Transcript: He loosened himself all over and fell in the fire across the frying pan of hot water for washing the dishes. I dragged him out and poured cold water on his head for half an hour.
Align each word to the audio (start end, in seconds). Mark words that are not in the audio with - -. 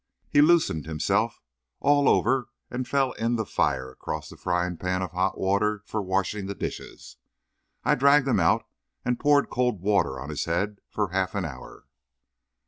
He 0.27 0.41
loosened 0.41 0.87
himself 0.87 1.43
all 1.79 2.09
over 2.09 2.49
and 2.71 2.87
fell 2.87 3.11
in 3.11 3.35
the 3.35 3.45
fire 3.45 3.91
across 3.91 4.29
the 4.29 4.35
frying 4.35 4.77
pan 4.77 5.03
of 5.03 5.11
hot 5.11 5.37
water 5.39 5.83
for 5.85 6.01
washing 6.01 6.47
the 6.47 6.55
dishes. 6.55 7.17
I 7.83 7.93
dragged 7.93 8.27
him 8.27 8.39
out 8.39 8.65
and 9.05 9.19
poured 9.19 9.51
cold 9.51 9.79
water 9.79 10.19
on 10.19 10.29
his 10.29 10.45
head 10.45 10.79
for 10.89 11.09
half 11.09 11.35
an 11.35 11.45
hour. 11.45 11.85